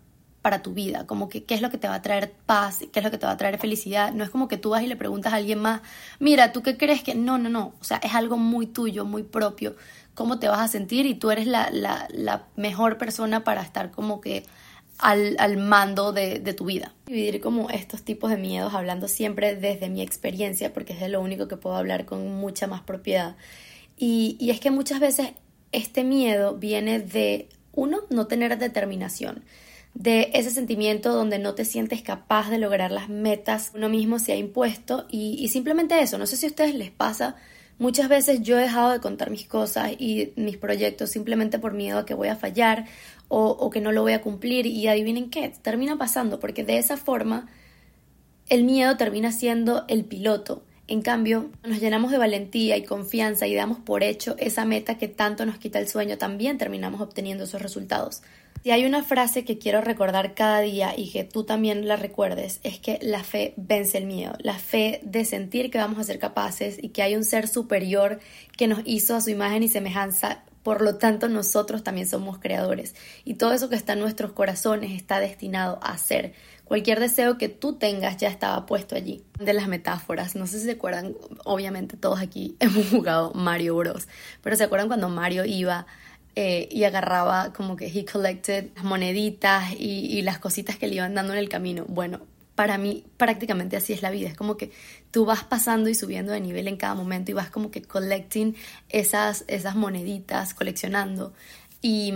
para 0.42 0.62
tu 0.62 0.74
vida, 0.74 1.06
como 1.06 1.30
que 1.30 1.44
qué 1.44 1.56
es 1.56 1.62
lo 1.62 1.70
que 1.70 1.78
te 1.78 1.88
va 1.88 1.96
a 1.96 2.02
traer 2.02 2.32
paz, 2.46 2.80
qué 2.92 3.00
es 3.00 3.04
lo 3.04 3.12
que 3.12 3.18
te 3.18 3.26
va 3.26 3.34
a 3.34 3.38
traer 3.38 3.58
felicidad. 3.58 4.14
No 4.14 4.24
es 4.24 4.30
como 4.30 4.48
que 4.48 4.58
tú 4.58 4.72
vas 4.72 4.84
y 4.84 4.88
le 4.88 4.96
preguntas 4.96 5.34
a 5.34 5.38
alguien 5.38 5.60
más, 5.60 5.82
mira, 6.20 6.52
¿tú 6.52 6.64
qué 6.64 6.78
crees 6.78 7.04
que? 7.04 7.16
No, 7.16 7.38
no, 7.38 7.50
no. 7.50 7.74
O 7.80 7.84
sea, 7.84 7.98
es 7.98 8.14
algo 8.14 8.38
muy 8.38 8.68
tuyo, 8.68 9.06
muy 9.06 9.24
propio. 9.24 9.76
¿Cómo 10.14 10.40
te 10.40 10.48
vas 10.48 10.60
a 10.60 10.68
sentir? 10.68 11.06
Y 11.06 11.16
tú 11.16 11.32
eres 11.32 11.48
la, 11.48 11.70
la, 11.72 12.08
la 12.12 12.46
mejor 12.56 12.98
persona 12.98 13.44
para 13.44 13.62
estar 13.62 13.92
como 13.92 14.22
que 14.22 14.46
al, 14.98 15.36
al 15.40 15.58
mando 15.58 16.12
de, 16.12 16.40
de, 16.40 16.54
tu 16.54 16.66
vida. 16.66 16.94
Dividir 17.06 17.40
como 17.40 17.70
estos 17.70 18.04
tipos 18.04 18.30
de 18.30 18.38
miedos, 18.38 18.74
hablando 18.74 19.08
siempre 19.08 19.56
desde 19.56 19.90
mi 19.90 20.02
experiencia, 20.02 20.74
porque 20.74 20.94
es 20.94 21.00
de 21.00 21.10
lo 21.10 21.22
único 21.22 21.48
que 21.48 21.58
puedo 21.58 21.76
hablar 21.76 22.06
con 22.06 22.34
mucha 22.34 22.68
más 22.68 22.82
propiedad. 22.82 23.36
Y, 24.00 24.50
es 24.50 24.62
que 24.62 24.72
muchas 24.72 25.02
veces 25.02 25.32
este 25.74 26.06
miedo 26.06 26.56
viene 26.56 27.00
de, 27.00 27.50
uno, 27.74 28.00
no 28.10 28.28
tener 28.28 28.58
determinación, 28.58 29.44
de 29.94 30.30
ese 30.34 30.52
sentimiento 30.52 31.14
donde 31.14 31.40
no 31.40 31.56
te 31.56 31.66
sientes 31.66 32.02
capaz 32.02 32.50
de 32.50 32.58
lograr 32.58 32.92
las 32.92 33.10
metas 33.10 33.72
uno 33.76 33.90
mismo 33.90 34.20
se 34.20 34.32
ha 34.32 34.36
impuesto. 34.36 35.06
Y, 35.10 35.36
y, 35.40 35.50
simplemente 35.50 36.00
eso, 36.00 36.18
no 36.18 36.26
sé 36.26 36.38
si 36.38 36.46
a 36.46 36.50
ustedes 36.50 36.76
les 36.76 36.92
pasa, 36.92 37.36
muchas 37.80 38.08
veces 38.10 38.42
yo 38.42 38.58
he 38.58 38.62
dejado 38.62 38.92
de 38.92 39.00
contar 39.00 39.30
mis 39.30 39.46
cosas 39.46 39.92
y 39.98 40.34
mis 40.36 40.58
proyectos 40.58 41.10
simplemente 41.10 41.60
por 41.60 41.74
miedo 41.74 42.00
a 42.00 42.06
que 42.06 42.14
voy 42.14 42.30
a 42.30 42.36
fallar 42.36 42.86
o, 43.28 43.50
o 43.50 43.70
que 43.70 43.82
no 43.82 43.92
lo 43.92 44.02
voy 44.02 44.14
a 44.14 44.22
cumplir. 44.22 44.66
Y 44.66 44.88
adivinen 44.88 45.30
qué, 45.30 45.54
termina 45.62 45.98
pasando 45.98 46.40
porque 46.40 46.64
de 46.64 46.78
esa 46.78 46.98
forma 46.98 47.48
el 48.48 48.64
miedo 48.64 48.98
termina 48.98 49.32
siendo 49.32 49.86
el 49.88 50.06
piloto. 50.06 50.64
En 50.88 51.04
cambio, 51.04 51.52
nos 51.64 51.80
llenamos 51.80 52.10
de 52.10 52.18
valentía 52.18 52.76
y 52.76 52.84
confianza 52.84 53.46
y 53.46 53.54
damos 53.54 53.78
por 53.78 54.02
hecho 54.02 54.36
esa 54.40 54.66
meta 54.66 54.98
que 54.98 55.08
tanto 55.08 55.46
nos 55.46 55.60
quita 55.60 55.78
el 55.78 55.88
sueño, 55.88 56.18
también 56.18 56.58
terminamos 56.58 57.00
obteniendo 57.00 57.44
esos 57.44 57.62
resultados. 57.62 58.24
Si 58.64 58.72
hay 58.72 58.86
una 58.86 59.04
frase 59.04 59.46
que 59.46 59.58
quiero 59.58 59.82
recordar 59.82 60.34
cada 60.34 60.60
día 60.60 60.94
y 60.96 61.12
que 61.12 61.24
tú 61.24 61.46
también 61.46 61.88
la 61.88 61.96
recuerdes, 61.96 62.60
es 62.64 62.80
que 62.80 63.00
la 63.02 63.24
fe 63.24 63.54
vence 63.56 63.98
el 63.98 64.06
miedo, 64.06 64.34
la 64.40 64.60
fe 64.60 65.00
de 65.04 65.24
sentir 65.24 65.72
que 65.72 65.78
vamos 65.78 65.98
a 66.00 66.04
ser 66.04 66.20
capaces 66.20 66.78
y 66.82 66.90
que 66.90 67.02
hay 67.02 67.16
un 67.16 67.24
ser 67.24 67.48
superior 67.48 68.20
que 68.58 68.68
nos 68.68 68.82
hizo 68.84 69.16
a 69.16 69.22
su 69.22 69.30
imagen 69.30 69.64
y 69.64 69.70
semejanza 69.70 70.44
por 70.64 70.82
lo 70.82 70.98
tanto, 70.98 71.30
nosotros 71.30 71.84
también 71.84 72.08
somos 72.08 72.38
creadores 72.38 72.94
y 73.24 73.36
todo 73.36 73.54
eso 73.54 73.70
que 73.70 73.76
está 73.76 73.94
en 73.94 74.00
nuestros 74.00 74.34
corazones 74.34 74.92
está 74.92 75.20
destinado 75.20 75.80
a 75.82 75.98
ser. 75.98 76.34
Cualquier 76.66 77.00
deseo 77.00 77.38
que 77.38 77.50
tú 77.50 77.78
tengas 77.78 78.18
ya 78.18 78.28
estaba 78.28 78.66
puesto 78.66 78.96
allí. 78.96 79.24
De 79.40 79.54
las 79.54 79.68
metáforas, 79.68 80.36
no 80.36 80.46
sé 80.46 80.60
si 80.60 80.66
se 80.66 80.72
acuerdan, 80.74 81.16
obviamente 81.46 81.98
todos 81.98 82.20
aquí 82.20 82.56
hemos 82.60 82.90
jugado 82.90 83.32
Mario 83.34 83.78
Bros, 83.78 84.08
pero 84.44 84.56
se 84.56 84.66
acuerdan 84.66 84.90
cuando 84.90 85.10
Mario 85.10 85.46
iba 85.46 85.88
eh, 86.36 86.70
y 86.72 86.84
agarraba 86.84 87.54
como 87.54 87.76
que 87.76 87.88
he 87.88 88.06
collected 88.06 88.70
moneditas 88.84 89.74
y, 89.74 90.18
y 90.18 90.22
las 90.22 90.40
cositas 90.40 90.78
que 90.78 90.88
le 90.88 90.96
iban 90.96 91.16
dando 91.16 91.34
en 91.34 91.40
el 91.40 91.50
camino. 91.50 91.86
Bueno, 91.88 92.22
para 92.60 92.78
mí 92.78 93.06
prácticamente 93.16 93.78
así 93.78 93.94
es 93.94 94.02
la 94.02 94.12
vida. 94.12 94.28
Es 94.28 94.36
como 94.36 94.58
que 94.58 94.72
tú 95.12 95.24
vas 95.24 95.46
pasando 95.46 95.88
y 95.88 95.96
subiendo 95.96 96.34
de 96.34 96.42
nivel 96.42 96.68
en 96.68 96.76
cada 96.76 96.94
momento 96.94 97.32
y 97.32 97.34
vas 97.34 97.50
como 97.50 97.72
que 97.72 97.82
collecting 97.82 98.54
esas, 98.90 99.46
esas 99.48 99.76
moneditas, 99.78 100.54
coleccionando. 100.54 101.34
Y 101.82 102.14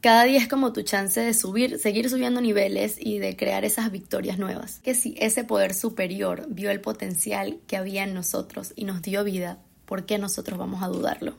cada 0.00 0.22
día 0.24 0.38
es 0.38 0.46
como 0.46 0.72
tu 0.72 0.82
chance 0.82 1.20
de 1.20 1.34
subir, 1.34 1.80
seguir 1.80 2.08
subiendo 2.08 2.40
niveles 2.40 2.98
y 3.00 3.18
de 3.18 3.34
crear 3.34 3.64
esas 3.64 3.90
victorias 3.90 4.38
nuevas. 4.38 4.78
Que 4.78 4.94
si 4.94 5.16
ese 5.18 5.42
poder 5.42 5.74
superior 5.74 6.46
vio 6.48 6.70
el 6.70 6.80
potencial 6.80 7.58
que 7.66 7.76
había 7.76 8.04
en 8.04 8.14
nosotros 8.14 8.72
y 8.76 8.84
nos 8.84 9.02
dio 9.02 9.24
vida, 9.24 9.58
¿por 9.86 10.06
qué 10.06 10.18
nosotros 10.18 10.56
vamos 10.56 10.84
a 10.84 10.86
dudarlo? 10.86 11.34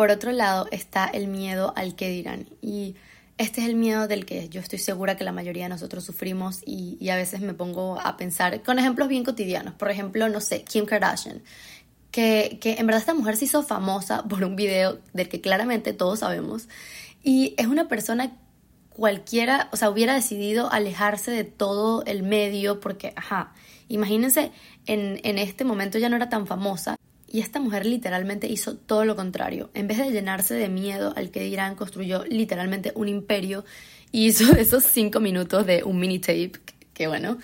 Por 0.00 0.10
otro 0.10 0.32
lado 0.32 0.66
está 0.70 1.04
el 1.04 1.26
miedo 1.26 1.74
al 1.76 1.94
que 1.94 2.08
dirán. 2.08 2.48
Y 2.62 2.96
este 3.36 3.60
es 3.60 3.68
el 3.68 3.74
miedo 3.74 4.08
del 4.08 4.24
que 4.24 4.48
yo 4.48 4.62
estoy 4.62 4.78
segura 4.78 5.18
que 5.18 5.24
la 5.24 5.32
mayoría 5.32 5.64
de 5.64 5.68
nosotros 5.68 6.04
sufrimos 6.04 6.62
y, 6.64 7.06
a 7.10 7.16
veces 7.16 7.42
me 7.42 7.52
pongo 7.52 8.00
a 8.00 8.16
pensar 8.16 8.62
con 8.62 8.78
ejemplos 8.78 9.08
bien 9.08 9.24
cotidianos. 9.24 9.74
Por 9.74 9.90
ejemplo, 9.90 10.26
no 10.30 10.40
sé, 10.40 10.62
Kim 10.62 10.86
Kardashian. 10.86 11.42
Que, 12.12 12.56
que 12.62 12.76
en 12.78 12.86
verdad 12.86 13.00
esta 13.00 13.12
mujer 13.12 13.36
se 13.36 13.44
hizo 13.44 13.62
famosa 13.62 14.22
por 14.30 14.42
un 14.42 14.56
video 14.56 15.00
del 15.12 15.28
que 15.28 15.42
claramente 15.42 15.92
todos 15.92 16.20
sabemos 16.20 16.66
y 17.22 17.54
es 17.58 17.66
una 17.66 17.86
persona 17.86 18.38
cualquiera, 18.88 19.68
o 19.70 19.76
sea, 19.76 19.90
hubiera 19.90 20.14
decidido 20.14 20.72
alejarse 20.72 21.30
de 21.30 21.44
todo 21.44 22.06
el 22.06 22.22
medio 22.22 22.80
porque, 22.80 23.12
ajá, 23.16 23.52
imagínense, 23.88 24.50
en, 24.86 25.20
en 25.24 25.36
este 25.36 25.64
momento 25.64 25.98
ya 25.98 26.08
no 26.08 26.16
era 26.16 26.30
tan 26.30 26.46
famosa. 26.46 26.96
Y 27.30 27.40
esta 27.40 27.60
mujer 27.60 27.86
literalmente 27.86 28.48
hizo 28.48 28.76
todo 28.76 29.04
lo 29.04 29.14
contrario. 29.14 29.70
En 29.74 29.86
vez 29.86 29.98
de 29.98 30.10
llenarse 30.10 30.54
de 30.54 30.68
miedo 30.68 31.12
al 31.16 31.30
que 31.30 31.40
dirán, 31.42 31.76
construyó 31.76 32.24
literalmente 32.24 32.92
un 32.96 33.08
imperio 33.08 33.64
y 34.10 34.26
hizo 34.26 34.52
esos 34.58 34.84
cinco 34.84 35.20
minutos 35.20 35.64
de 35.64 35.84
un 35.84 36.00
mini 36.00 36.18
tape, 36.18 36.52
que 36.92 37.06
bueno, 37.06 37.38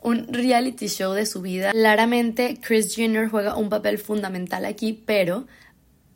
un 0.00 0.28
reality 0.32 0.86
show 0.86 1.12
de 1.12 1.26
su 1.26 1.42
vida. 1.42 1.72
Claramente 1.72 2.58
Chris 2.62 2.94
Jenner 2.94 3.28
juega 3.28 3.56
un 3.56 3.68
papel 3.68 3.98
fundamental 3.98 4.64
aquí, 4.64 4.92
pero 4.92 5.46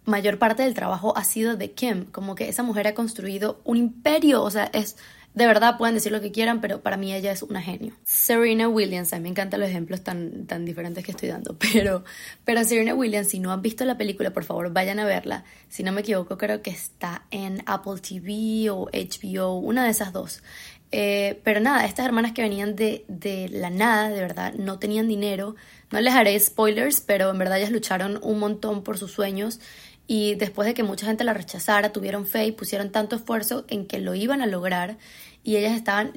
mayor 0.05 0.39
parte 0.39 0.63
del 0.63 0.75
trabajo 0.75 1.17
ha 1.17 1.25
sido 1.25 1.57
de 1.57 1.73
Kim, 1.73 2.05
como 2.07 2.37
que 2.37 2.49
esa 2.49 2.63
mujer 2.63 2.87
ha 2.87 2.95
construido 2.95 3.61
un 3.65 3.77
imperio, 3.77 4.43
o 4.43 4.51
sea, 4.51 4.71
es 4.73 4.97
de 5.37 5.47
verdad 5.47 5.77
pueden 5.77 5.95
decir 5.95 6.13
lo 6.13 6.23
que 6.23 6.33
quieran, 6.33 6.63
pero 6.63 6.81
para 6.81 6.97
mí 6.97 7.13
ella 7.13 7.31
es 7.31 7.43
una 7.43 7.61
genio. 7.61 7.93
Serena 8.05 8.71
Williams, 8.71 9.13
a 9.13 9.17
mí 9.17 9.25
me 9.25 9.29
encantan 9.29 9.61
los 9.61 9.69
ejemplos 9.69 10.01
tan, 10.01 10.47
tan 10.47 10.65
diferentes 10.65 11.05
que 11.05 11.11
estoy 11.11 11.29
dando, 11.29 11.59
pero, 11.73 12.05
pero 12.47 12.65
Serena 12.65 12.95
Williams, 12.95 13.29
si 13.29 13.39
no 13.39 13.53
han 13.53 13.61
visto 13.61 13.85
la 13.85 13.99
película, 13.99 14.33
por 14.33 14.45
favor 14.45 14.73
vayan 14.73 14.99
a 14.99 15.05
verla. 15.05 15.45
Si 15.69 15.83
no 15.83 15.93
me 15.93 16.01
equivoco, 16.01 16.39
creo 16.39 16.63
que 16.63 16.71
está 16.71 17.27
en 17.31 17.63
Apple 17.67 18.01
TV 18.01 18.71
o 18.71 18.89
HBO, 18.91 19.59
una 19.59 19.85
de 19.85 19.91
esas 19.91 20.15
dos. 20.15 20.43
Eh, 20.91 21.39
pero 21.45 21.61
nada, 21.61 21.85
estas 21.85 22.07
hermanas 22.07 22.33
que 22.33 22.41
venían 22.41 22.75
de, 22.75 23.05
de 23.07 23.51
la 23.51 23.69
nada, 23.69 24.09
de 24.09 24.21
verdad, 24.21 24.55
no 24.55 24.79
tenían 24.79 25.07
dinero. 25.07 25.55
No 25.91 26.01
les 26.01 26.15
haré 26.15 26.41
spoilers, 26.41 27.03
pero 27.03 27.31
en 27.31 27.37
verdad 27.37 27.59
ellas 27.59 27.73
lucharon 27.73 28.19
un 28.23 28.39
montón 28.39 28.83
por 28.83 28.97
sus 28.97 29.13
sueños 29.13 29.61
y 30.07 30.37
después 30.37 30.67
de 30.67 30.75
que 30.75 30.83
mucha 30.83 31.07
gente 31.07 31.25
la 31.25 31.35
rechazara, 31.35 31.93
tuvieron 31.93 32.27
fe 32.27 32.47
y 32.47 32.53
pusieron 32.53 32.91
tanto 32.91 33.17
esfuerzo 33.17 33.65
en 33.69 33.87
que 33.87 33.99
lo 33.99 34.15
iban 34.15 34.41
a 34.41 34.47
lograr 34.47 34.99
y 35.43 35.57
ellas 35.57 35.75
estaban 35.75 36.13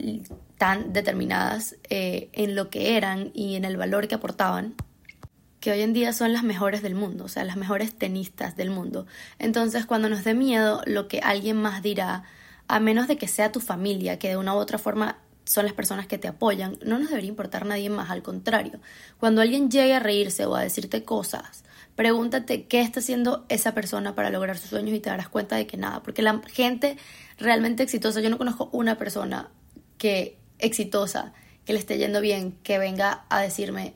tan 0.58 0.93
determinadas 0.93 1.75
eh, 1.89 2.29
en 2.34 2.55
lo 2.55 2.69
que 2.69 2.98
eran 2.98 3.31
y 3.34 3.55
en 3.55 3.65
el 3.65 3.77
valor 3.77 4.08
que 4.08 4.15
aportaban 4.15 4.75
que 5.60 5.72
hoy 5.72 5.81
en 5.81 5.93
día 5.93 6.13
son 6.13 6.31
las 6.31 6.43
mejores 6.43 6.81
del 6.81 6.96
mundo, 6.96 7.25
o 7.25 7.27
sea, 7.27 7.43
las 7.43 7.58
mejores 7.58 7.93
tenistas 7.93 8.55
del 8.55 8.69
mundo. 8.69 9.08
Entonces, 9.39 9.86
cuando 9.86 10.08
nos 10.08 10.24
dé 10.24 10.34
miedo 10.34 10.81
lo 10.86 11.08
que 11.08 11.19
alguien 11.19 11.58
más 11.58 11.84
dirá, 11.84 12.24
a 12.67 12.79
menos 12.79 13.08
de 13.08 13.17
que 13.17 13.27
sea 13.27 13.51
tu 13.51 13.60
familia, 13.60 14.19
que 14.19 14.29
de 14.29 14.38
una 14.38 14.53
u 14.53 14.58
otra 14.58 14.77
forma 14.77 15.17
son 15.43 15.65
las 15.65 15.74
personas 15.74 16.08
que 16.08 16.17
te 16.17 16.27
apoyan, 16.27 16.77
no 16.86 16.98
nos 16.98 17.10
debería 17.10 17.29
importar 17.29 17.65
nadie 17.65 17.89
más, 17.89 18.10
al 18.10 18.22
contrario. 18.22 18.79
Cuando 19.19 19.41
alguien 19.41 19.69
llegue 19.69 19.96
a 19.96 20.00
reírse 20.00 20.46
o 20.46 20.55
a 20.55 20.62
decirte 20.62 21.03
cosas 21.03 21.63
Pregúntate 22.00 22.63
qué 22.63 22.79
está 22.79 23.01
haciendo 23.01 23.46
esa 23.50 23.74
persona 23.74 24.15
para 24.15 24.29
lograr 24.29 24.58
sus 24.58 24.70
sueños 24.70 24.96
y 24.96 25.01
te 25.01 25.10
darás 25.10 25.27
cuenta 25.27 25.58
de 25.58 25.68
que 25.68 25.75
nada, 25.75 26.01
porque 26.01 26.22
la 26.22 26.41
gente 26.48 26.96
realmente 27.38 27.84
exitosa, 27.84 28.22
yo 28.22 28.29
no 28.29 28.38
conozco 28.38 28.70
una 28.72 28.98
persona 28.98 29.50
que 29.98 30.38
exitosa, 30.60 31.34
que 31.65 31.74
le 31.74 31.79
esté 31.79 31.98
yendo 31.98 32.22
bien, 32.22 32.53
que 32.63 32.79
venga 32.79 33.25
a 33.27 33.41
decirme, 33.41 33.96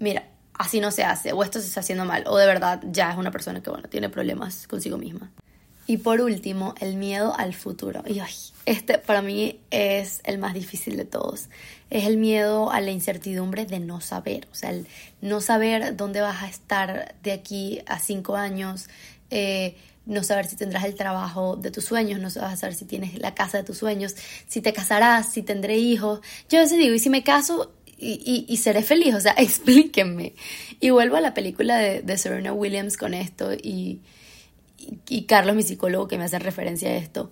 mira, 0.00 0.24
así 0.54 0.80
no 0.80 0.90
se 0.90 1.04
hace, 1.04 1.32
o 1.32 1.44
esto 1.44 1.60
se 1.60 1.68
está 1.68 1.78
haciendo 1.78 2.04
mal, 2.04 2.24
o 2.26 2.36
de 2.38 2.46
verdad 2.48 2.82
ya 2.90 3.12
es 3.12 3.16
una 3.16 3.30
persona 3.30 3.62
que, 3.62 3.70
bueno, 3.70 3.88
tiene 3.88 4.08
problemas 4.08 4.66
consigo 4.66 4.98
misma. 4.98 5.30
Y 5.86 5.98
por 5.98 6.20
último, 6.20 6.74
el 6.80 6.96
miedo 6.96 7.34
al 7.36 7.52
futuro. 7.52 8.02
Y 8.06 8.20
este 8.64 8.98
para 8.98 9.20
mí 9.20 9.60
es 9.70 10.20
el 10.24 10.38
más 10.38 10.54
difícil 10.54 10.96
de 10.96 11.04
todos. 11.04 11.48
Es 11.90 12.06
el 12.06 12.16
miedo 12.16 12.70
a 12.70 12.80
la 12.80 12.90
incertidumbre 12.90 13.66
de 13.66 13.80
no 13.80 14.00
saber. 14.00 14.48
O 14.50 14.54
sea, 14.54 14.72
no 15.20 15.40
saber 15.40 15.96
dónde 15.96 16.22
vas 16.22 16.42
a 16.42 16.48
estar 16.48 17.14
de 17.22 17.32
aquí 17.32 17.80
a 17.86 17.98
cinco 17.98 18.36
años. 18.36 18.88
Eh, 19.30 19.76
no 20.06 20.22
saber 20.22 20.46
si 20.46 20.56
tendrás 20.56 20.84
el 20.84 20.94
trabajo 20.94 21.56
de 21.56 21.70
tus 21.70 21.84
sueños, 21.84 22.20
no 22.20 22.30
saber 22.30 22.74
si 22.74 22.84
tienes 22.84 23.18
la 23.18 23.34
casa 23.34 23.58
de 23.58 23.64
tus 23.64 23.78
sueños, 23.78 24.14
si 24.46 24.60
te 24.60 24.72
casarás, 24.72 25.32
si 25.32 25.42
tendré 25.42 25.78
hijos. 25.78 26.20
Yo 26.48 26.58
a 26.58 26.62
veces 26.62 26.78
digo, 26.78 26.94
¿y 26.94 26.98
si 26.98 27.10
me 27.10 27.22
caso 27.22 27.72
y, 27.96 28.44
y, 28.48 28.56
seré 28.58 28.82
feliz? 28.82 29.14
O 29.14 29.20
sea, 29.20 29.32
explíquenme. 29.38 30.34
Y 30.80 30.90
vuelvo 30.90 31.16
a 31.16 31.20
la 31.20 31.34
película 31.34 31.76
de, 31.76 32.02
de 32.02 32.18
Serena 32.18 32.52
Williams 32.52 32.96
con 32.96 33.14
esto 33.14 33.52
y, 33.54 34.00
y 35.08 35.24
Carlos, 35.24 35.56
mi 35.56 35.62
psicólogo, 35.62 36.08
que 36.08 36.18
me 36.18 36.24
hace 36.24 36.38
referencia 36.38 36.88
a 36.88 36.96
esto, 36.96 37.30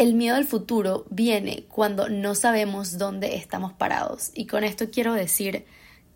el 0.00 0.14
miedo 0.14 0.36
al 0.36 0.46
futuro 0.46 1.04
viene 1.10 1.66
cuando 1.68 2.08
no 2.08 2.34
sabemos 2.34 2.96
dónde 2.96 3.36
estamos 3.36 3.74
parados. 3.74 4.30
Y 4.34 4.46
con 4.46 4.64
esto 4.64 4.90
quiero 4.90 5.12
decir 5.12 5.66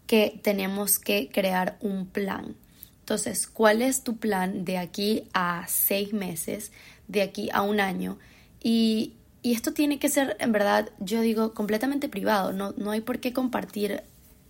que 0.06 0.40
tenemos 0.42 0.99
que 0.99 1.28
crear 1.28 1.76
un 1.80 2.06
plan. 2.06 2.56
Entonces, 3.00 3.46
¿cuál 3.46 3.82
es 3.82 4.02
tu 4.02 4.16
plan 4.16 4.64
de 4.64 4.78
aquí 4.78 5.28
a 5.34 5.66
seis 5.68 6.14
meses, 6.14 6.73
de 7.08 7.20
aquí 7.20 7.50
a 7.52 7.61
un 7.61 7.78
año? 7.78 8.18
Y, 8.62 9.16
esto 9.42 9.75
tiene 9.75 9.99
que 9.99 10.08
ser, 10.08 10.38
en 10.40 10.52
verdad, 10.52 10.88
yo 11.00 11.20
digo, 11.20 11.52
completamente 11.52 12.08
privado. 12.08 12.54
No, 12.54 12.73
no 12.78 12.92
hay 12.92 13.02
por 13.02 13.20
qué 13.20 13.34
compartir 13.34 14.02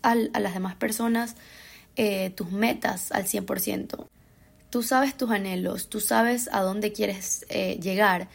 a 0.02 0.14
las 0.14 0.54
demás 0.54 0.76
personas 0.76 1.34
eh, 1.96 2.30
tus 2.30 2.52
metas 2.52 3.10
al 3.10 3.24
100% 3.24 4.06
tú 4.74 4.82
sabes 4.82 5.16
tus 5.16 5.30
anhelos, 5.30 5.88
tú 5.88 6.00
sabes 6.00 6.50
a 6.50 6.60
dónde 6.62 6.92
quieres 6.92 7.46
eh, 7.48 7.78
llegar. 7.80 8.28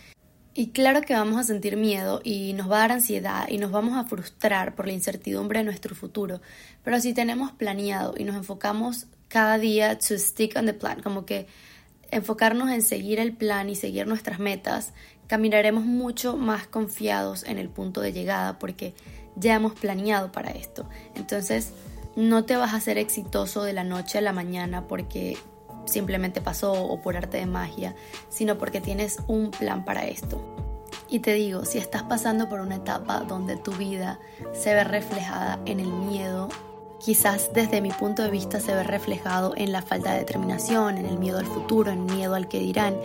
Y 0.53 0.69
claro 0.69 1.01
que 1.01 1.13
vamos 1.13 1.35
a 1.35 1.43
sentir 1.43 1.75
miedo 1.75 2.21
y 2.23 2.53
nos 2.53 2.71
va 2.71 2.77
a 2.77 2.79
dar 2.79 2.91
ansiedad 2.93 3.49
y 3.49 3.57
nos 3.57 3.71
vamos 3.71 3.97
a 3.97 4.05
frustrar 4.05 4.73
por 4.73 4.87
la 4.87 4.93
incertidumbre 4.93 5.59
de 5.59 5.65
nuestro 5.65 5.95
futuro. 5.95 6.39
Pero 6.81 7.01
si 7.01 7.13
tenemos 7.13 7.51
planeado 7.51 8.13
y 8.17 8.23
nos 8.23 8.37
enfocamos 8.37 9.07
cada 9.27 9.57
día 9.57 9.99
to 9.99 10.17
stick 10.17 10.55
on 10.55 10.65
the 10.65 10.73
plan, 10.73 11.01
como 11.01 11.25
que 11.25 11.45
enfocarnos 12.09 12.69
en 12.69 12.83
seguir 12.83 13.19
el 13.19 13.35
plan 13.35 13.69
y 13.69 13.75
seguir 13.75 14.07
nuestras 14.07 14.39
metas, 14.39 14.93
caminaremos 15.27 15.83
mucho 15.83 16.37
más 16.37 16.67
confiados 16.67 17.43
en 17.43 17.57
el 17.57 17.67
punto 17.67 17.99
de 17.99 18.13
llegada 18.13 18.59
porque 18.59 18.93
ya 19.35 19.55
hemos 19.55 19.73
planeado 19.73 20.31
para 20.31 20.51
esto. 20.51 20.87
Entonces, 21.15 21.73
no 22.15 22.45
te 22.45 22.55
vas 22.55 22.71
a 22.71 22.77
hacer 22.77 22.97
exitoso 22.97 23.65
de 23.65 23.73
la 23.73 23.83
noche 23.83 24.19
a 24.19 24.21
la 24.21 24.31
mañana 24.31 24.87
porque 24.87 25.37
simplemente 25.85 26.41
pasó 26.41 26.73
o 26.73 27.01
por 27.01 27.17
arte 27.17 27.37
de 27.37 27.45
magia, 27.45 27.95
sino 28.29 28.57
porque 28.57 28.81
tienes 28.81 29.19
un 29.27 29.51
plan 29.51 29.85
para 29.85 30.05
esto. 30.05 30.41
Y 31.09 31.19
te 31.19 31.33
digo, 31.33 31.65
si 31.65 31.79
estás 31.79 32.03
pasando 32.03 32.49
por 32.49 32.59
una 32.59 32.75
etapa 32.75 33.21
donde 33.21 33.57
tu 33.57 33.71
vida 33.71 34.19
se 34.53 34.73
ve 34.73 34.83
reflejada 34.83 35.59
en 35.65 35.79
el 35.79 35.91
miedo, 35.91 36.49
quizás 36.99 37.51
desde 37.53 37.81
mi 37.81 37.91
punto 37.91 38.21
de 38.23 38.29
vista 38.29 38.59
se 38.59 38.75
ve 38.75 38.83
reflejado 38.83 39.53
en 39.55 39.71
la 39.71 39.81
falta 39.81 40.13
de 40.13 40.19
determinación, 40.19 40.97
en 40.97 41.05
el 41.05 41.17
miedo 41.17 41.39
al 41.39 41.45
futuro, 41.45 41.91
en 41.91 42.05
miedo 42.05 42.35
al 42.35 42.47
que 42.47 42.59
dirán, 42.59 42.95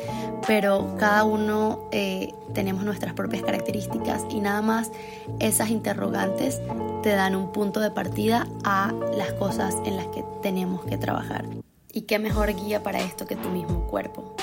pero 0.47 0.97
cada 0.99 1.25
uno 1.25 1.88
eh, 1.93 2.35
tenemos 2.52 2.85
nuestras 2.85 3.14
propias 3.14 3.43
características 3.43 4.25
y 4.28 4.40
nada 4.40 4.61
más 4.61 4.90
esas 5.38 5.71
interrogantes 5.71 6.61
te 7.02 7.11
dan 7.11 7.35
un 7.35 7.52
punto 7.52 7.81
de 7.81 7.90
partida 7.90 8.47
a 8.64 8.93
las 9.16 9.33
cosas 9.35 9.76
en 9.87 9.97
las 9.97 10.07
que 10.09 10.25
tenemos 10.43 10.85
que 10.85 10.99
trabajar. 10.99 11.45
Y 11.95 12.03
qué 12.03 12.19
mejor 12.19 12.53
guía 12.55 12.83
para 12.83 13.01
esto 13.01 13.25
que 13.25 13.37
tu 13.37 13.49
mismo 13.49 13.87
cuerpo. 13.87 14.35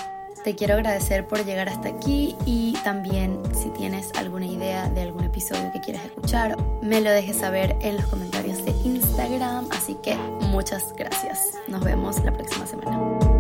Te 0.46 0.56
quiero 0.56 0.74
agradecer 0.74 1.28
por 1.28 1.46
llegar 1.46 1.70
hasta 1.70 1.90
aquí 1.90 2.36
y 2.46 2.74
también 2.84 3.40
si 3.54 3.70
tienes 3.70 4.10
alguna 4.16 4.48
idea 4.48 4.90
de 4.90 5.02
algún 5.02 5.26
episodio 5.26 5.72
que 5.72 5.82
quieras 5.82 6.04
escuchar, 6.06 6.58
me 6.82 7.00
lo 7.02 7.12
dejes 7.12 7.36
saber 7.36 7.76
en 7.82 7.98
los 7.98 8.06
comentarios 8.06 8.66
de 8.66 8.72
Instagram. 8.84 9.68
Así 9.70 9.96
que 10.02 10.16
muchas 10.50 10.94
gracias. 10.98 11.54
Nos 11.68 11.84
vemos 11.84 12.24
la 12.24 12.34
próxima 12.34 12.66
semana. 12.66 13.31